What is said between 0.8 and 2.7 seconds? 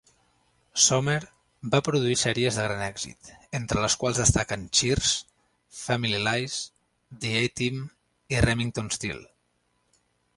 Sohmer va produir sèries de